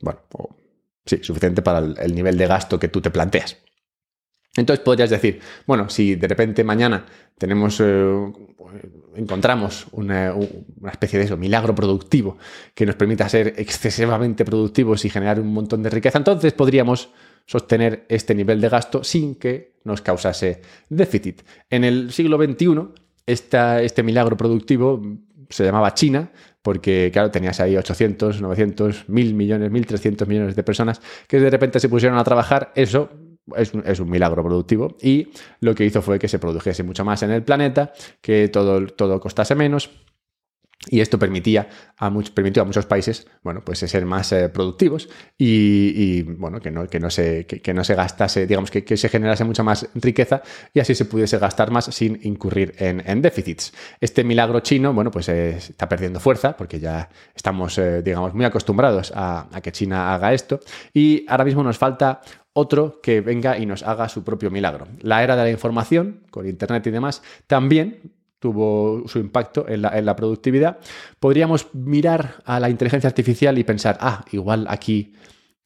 Bueno, 0.00 0.20
Sí, 1.08 1.20
suficiente 1.22 1.62
para 1.62 1.78
el, 1.78 2.14
nivel 2.14 2.36
de 2.36 2.46
gasto 2.46 2.78
que 2.78 2.88
tú 2.88 3.00
te 3.00 3.10
planteas. 3.10 3.56
Entonces 4.54 4.84
podrías 4.84 5.08
decir, 5.08 5.40
bueno, 5.66 5.88
si 5.88 6.16
de 6.16 6.28
repente 6.28 6.62
mañana 6.64 7.06
tenemos, 7.38 7.80
eh, 7.80 8.32
encontramos 9.16 9.86
una, 9.92 10.34
especie 10.92 11.18
de 11.18 11.24
eso, 11.24 11.38
milagro 11.38 11.74
productivo 11.74 12.36
que 12.74 12.84
nos 12.84 12.96
permita 12.96 13.26
ser 13.26 13.54
excesivamente 13.56 14.44
productivos 14.44 15.02
y 15.06 15.08
generar 15.08 15.40
un 15.40 15.50
montón 15.50 15.82
de 15.82 15.88
riqueza, 15.88 16.18
entonces 16.18 16.52
podríamos 16.52 17.08
sostener 17.46 18.04
este 18.10 18.34
nivel 18.34 18.60
de 18.60 18.68
gasto 18.68 19.02
sin 19.02 19.36
que 19.36 19.78
nos 19.84 20.02
causase 20.02 20.60
déficit. 20.90 21.40
En 21.70 21.84
el 21.84 22.12
siglo 22.12 22.36
XXI, 22.36 22.88
este 23.24 24.02
milagro 24.02 24.36
productivo 24.36 25.00
se 25.48 25.64
llamaba 25.64 25.94
China, 25.94 26.30
porque 26.68 27.08
claro, 27.10 27.30
tenías 27.30 27.60
ahí 27.60 27.78
800, 27.78 28.42
900, 28.42 29.08
1000 29.08 29.32
millones, 29.34 29.70
1300 29.70 30.28
millones 30.28 30.54
de 30.54 30.62
personas 30.62 31.00
que 31.26 31.40
de 31.40 31.48
repente 31.48 31.80
se 31.80 31.88
pusieron 31.88 32.18
a 32.18 32.24
trabajar, 32.24 32.72
eso 32.74 33.08
es, 33.56 33.72
es, 33.86 34.00
un 34.00 34.10
milagro 34.10 34.44
productivo. 34.44 34.94
Y 35.00 35.28
lo 35.60 35.74
que 35.74 35.86
hizo 35.86 36.02
fue 36.02 36.18
que 36.18 36.28
se 36.28 36.38
produjese 36.38 36.82
mucho 36.82 37.06
más 37.06 37.22
en 37.22 37.30
el 37.30 37.42
planeta, 37.42 37.90
que 38.20 38.48
todo, 38.48 38.86
todo 38.86 39.18
costase 39.18 39.54
menos 39.54 39.88
y 40.86 41.00
esto 41.00 41.18
permitía 41.18 41.68
a 41.96 42.12
permitió 42.34 42.62
a 42.62 42.64
muchos 42.64 42.86
países 42.86 43.26
bueno, 43.42 43.62
pues 43.64 43.80
ser 43.80 44.06
más 44.06 44.30
eh, 44.32 44.48
productivos 44.48 45.08
y, 45.36 46.22
bueno, 46.22 46.60
que 46.60 46.70
no, 46.70 46.86
que, 46.86 47.00
no 47.00 47.10
se, 47.10 47.46
que, 47.46 47.74
no 47.74 47.82
se 47.82 47.94
gastase, 47.94 48.46
digamos, 48.46 48.70
que, 48.70 48.96
se 48.96 49.08
generase 49.08 49.44
mucha 49.44 49.62
más 49.62 49.88
riqueza 49.94 50.42
y 50.72 50.80
así 50.80 50.94
se 50.94 51.04
pudiese 51.04 51.38
gastar 51.38 51.70
más 51.70 51.86
sin 51.86 52.20
incurrir 52.22 52.74
en, 52.78 53.22
déficits. 53.22 53.72
Este 54.00 54.22
milagro 54.22 54.60
chino, 54.60 54.92
bueno, 54.92 55.10
pues 55.10 55.28
eh, 55.28 55.56
está 55.56 55.88
perdiendo 55.88 56.20
fuerza 56.20 56.56
porque 56.56 56.78
ya 56.78 57.08
estamos, 57.34 57.76
eh, 57.78 58.02
digamos, 58.02 58.34
muy 58.34 58.44
acostumbrados 58.44 59.12
a 59.14 59.48
que 59.62 59.72
China 59.72 60.14
haga 60.14 60.32
esto 60.32 60.60
y 60.94 61.24
ahora 61.28 61.44
mismo 61.44 61.62
nos 61.62 61.78
falta 61.78 62.20
otro 62.52 63.00
que 63.00 63.20
venga 63.20 63.58
y 63.58 63.66
nos 63.66 63.82
haga 63.82 64.08
su 64.08 64.24
propio 64.24 64.50
milagro. 64.50 64.88
La 65.00 65.22
era 65.22 65.36
de 65.36 65.44
la 65.44 65.50
información, 65.50 66.24
con 66.30 66.46
Internet 66.48 66.86
y 66.86 66.90
demás, 66.90 67.22
también 67.46 68.17
tuvo 68.38 69.02
su 69.06 69.18
impacto 69.18 69.66
en 69.68 69.82
la, 69.82 70.16
productividad, 70.16 70.78
podríamos 71.18 71.68
mirar 71.74 72.42
a 72.44 72.60
la 72.60 72.70
inteligencia 72.70 73.08
artificial 73.08 73.58
y 73.58 73.64
pensar, 73.64 73.98
ah, 74.00 74.24
igual 74.32 74.66
aquí 74.68 75.14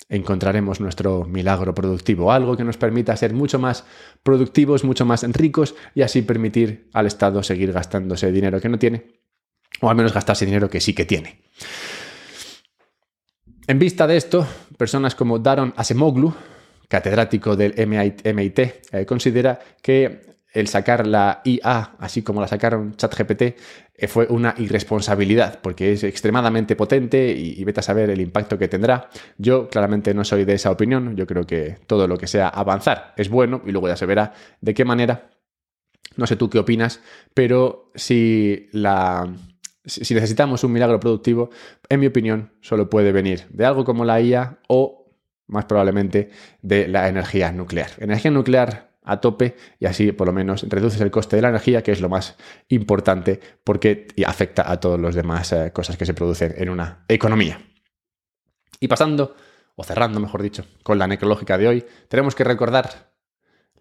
encontraremos 0.09 0.81
nuestro 0.81 1.25
milagro 1.25 1.75
productivo, 1.75 2.33
algo 2.33 2.57
que 2.57 2.65
nos 2.65 2.77
permita 2.77 3.17
ser 3.17 3.35
mucho 3.35 3.59
más 3.59 3.85
productivos, 4.23 4.85
mucho 4.85 5.07
más 5.07 5.23
ricos 5.33 5.75
y 5.95 6.03
así 6.03 6.23
permitir 6.23 6.89
al 6.93 7.07
Estado 7.07 7.43
seguir 7.43 7.73
gastándose 7.73 8.33
dinero 8.33 8.61
que 8.61 8.69
no 8.69 8.79
tiene, 8.79 9.07
o 9.81 9.89
al 9.89 9.97
menos 9.97 10.13
gastarse 10.13 10.47
dinero 10.47 10.69
que 10.69 10.81
sí 10.81 10.95
que 10.95 11.05
tiene. 11.05 11.43
En 13.67 13.79
vista 13.79 14.07
de 14.07 14.17
esto, 14.17 14.47
personas 14.77 15.15
como 15.15 15.39
Daron 15.39 15.73
Asemoglu, 15.77 16.35
catedrático 16.89 17.57
del 17.57 17.75
MIT, 17.75 18.59
eh, 18.59 19.07
considera 19.07 19.59
que 19.81 20.32
el 20.53 20.69
sacar 20.69 21.07
la 21.07 21.41
IA, 21.45 21.97
así 21.99 22.23
como 22.23 22.41
la 22.41 22.49
sacaron 22.49 22.95
ChatGPT, 22.95 23.43
eh, 23.43 24.09
fue 24.09 24.27
una 24.29 24.55
irresponsabilidad, 24.59 25.61
porque 25.61 25.93
es 25.93 26.05
extremadamente 26.05 26.77
potente 26.77 27.33
y, 27.33 27.63
vete 27.65 27.81
a 27.81 27.83
saber 27.83 28.11
el 28.11 28.21
impacto 28.21 28.59
que 28.59 28.69
tendrá. 28.69 29.09
Yo 29.39 29.69
claramente 29.69 30.15
no 30.15 30.25
soy 30.25 30.45
de 30.45 30.55
esa 30.55 30.71
opinión, 30.71 31.17
yo 31.17 31.27
creo 31.27 31.47
que 31.47 31.79
todo 31.87 32.07
lo 32.07 32.19
que 32.19 32.27
sea 32.27 32.49
avanzar 32.49 33.15
es 33.17 33.29
bueno 33.29 33.63
y 33.65 33.73
luego 33.73 33.89
ya 33.89 33.97
se 33.97 34.07
verá 34.07 34.35
de 34.61 34.75
qué 34.75 34.85
manera. 34.85 35.31
No 36.17 36.27
sé 36.27 36.37
tú 36.37 36.51
qué 36.51 36.59
opinas, 36.59 37.01
pero 37.33 37.91
si 37.95 38.69
la, 38.73 39.33
si 39.85 40.15
necesitamos 40.15 40.63
un 40.65 40.73
milagro 40.73 41.01
productivo, 41.01 41.51
en 41.89 42.01
mi 42.01 42.07
opinión, 42.07 42.53
solo 42.61 42.91
puede 42.91 43.13
venir 43.13 43.47
de 43.49 43.65
algo 43.65 43.85
como 43.85 44.05
la 44.05 44.21
IA 44.21 44.59
o 44.69 45.03
más 45.47 45.65
probablemente 45.65 46.31
de 46.61 46.89
la 46.89 47.09
energía 47.09 47.53
nuclear. 47.53 47.91
Energía 47.99 48.31
nuclear 48.31 48.92
a 49.05 49.21
tope 49.21 49.57
y 49.79 49.87
así 49.87 50.13
por 50.13 50.27
lo 50.27 50.33
menos 50.33 50.63
reduces 50.69 51.01
el 51.01 51.11
coste 51.11 51.37
de 51.37 51.43
la 51.43 51.49
energía, 51.49 51.83
que 51.83 51.93
es 51.93 52.01
lo 52.01 52.09
más 52.09 52.37
importante 52.69 53.41
porque 53.65 54.07
afecta 54.27 54.71
a 54.71 54.79
todas 54.79 55.01
las 55.01 55.15
demás 55.15 55.53
eh, 55.53 55.73
cosas 55.73 55.97
que 55.97 56.07
se 56.07 56.15
producen 56.15 56.55
en 56.57 56.71
una 56.71 57.05
economía. 57.09 57.61
Y 58.81 58.89
pasando, 58.89 59.37
o 59.77 59.85
cerrando 59.85 60.21
mejor 60.21 60.43
dicho, 60.43 60.65
con 60.83 60.99
la 60.99 61.07
necrológica 61.07 61.59
de 61.59 61.69
hoy, 61.69 61.85
tenemos 62.09 62.35
que 62.35 62.45
recordar 62.45 63.13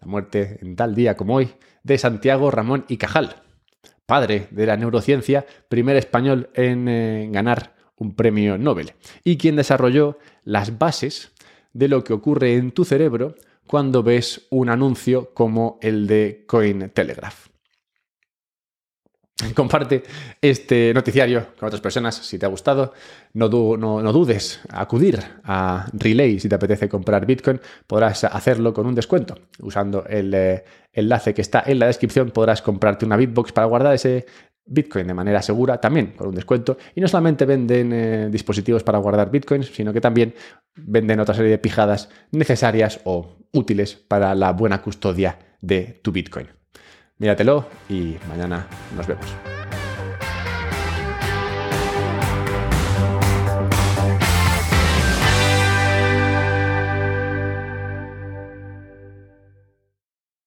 la 0.00 0.06
muerte 0.06 0.58
en 0.60 0.76
tal 0.76 0.94
día 0.94 1.16
como 1.16 1.36
hoy 1.36 1.54
de 1.82 1.98
Santiago 1.98 2.50
Ramón 2.50 2.84
y 2.88 2.96
Cajal, 2.96 3.42
padre 4.06 4.48
de 4.50 4.66
la 4.66 4.76
neurociencia, 4.76 5.46
primer 5.68 5.96
español 5.96 6.50
en 6.54 6.88
eh, 6.88 7.28
ganar 7.30 7.74
un 7.96 8.14
premio 8.14 8.58
Nobel, 8.58 8.94
y 9.22 9.38
quien 9.38 9.56
desarrolló 9.56 10.18
las 10.44 10.78
bases 10.78 11.32
de 11.72 11.88
lo 11.88 12.04
que 12.04 12.12
ocurre 12.12 12.56
en 12.56 12.72
tu 12.72 12.84
cerebro 12.84 13.36
cuando 13.72 14.02
ves 14.02 14.48
un 14.50 14.68
anuncio 14.68 15.32
como 15.32 15.78
el 15.80 16.06
de 16.06 16.44
Cointelegraph. 16.46 17.46
Comparte 19.54 20.02
este 20.42 20.92
noticiario 20.92 21.46
con 21.58 21.68
otras 21.68 21.80
personas 21.80 22.16
si 22.16 22.38
te 22.38 22.44
ha 22.44 22.50
gustado. 22.50 22.92
No, 23.32 23.48
no, 23.48 24.12
dudes 24.12 24.60
acudir 24.68 25.20
a 25.44 25.86
Relay 25.94 26.38
si 26.38 26.50
te 26.50 26.54
apetece 26.54 26.86
comprar 26.86 27.24
Bitcoin. 27.24 27.62
Podrás 27.86 28.24
hacerlo 28.24 28.74
con 28.74 28.86
un 28.86 28.94
descuento. 28.94 29.38
Usando 29.60 30.04
el 30.04 30.34
eh, 30.34 30.64
enlace 30.92 31.32
que 31.32 31.40
está 31.40 31.62
en 31.64 31.78
la 31.78 31.86
descripción 31.86 32.30
podrás 32.30 32.60
comprarte 32.60 33.06
una 33.06 33.16
Bitbox 33.16 33.52
para 33.52 33.68
guardar 33.68 33.94
ese 33.94 34.26
Bitcoin 34.64 35.06
de 35.06 35.14
manera 35.14 35.42
segura, 35.42 35.78
también 35.80 36.12
con 36.16 36.28
un 36.28 36.34
descuento. 36.34 36.78
Y 36.94 37.00
no 37.00 37.08
solamente 37.08 37.44
venden 37.44 37.92
eh, 37.92 38.28
dispositivos 38.30 38.82
para 38.82 38.98
guardar 38.98 39.30
Bitcoins, 39.30 39.66
sino 39.74 39.92
que 39.92 40.00
también 40.00 40.34
venden 40.74 41.20
otra 41.20 41.34
serie 41.34 41.50
de 41.50 41.58
pijadas 41.58 42.08
necesarias 42.30 43.00
o 43.04 43.36
útiles 43.52 43.94
para 43.94 44.34
la 44.34 44.52
buena 44.52 44.82
custodia 44.82 45.38
de 45.60 46.00
tu 46.02 46.12
Bitcoin. 46.12 46.48
Míratelo 47.18 47.66
y 47.88 48.16
mañana 48.28 48.66
nos 48.96 49.06
vemos. 49.06 49.61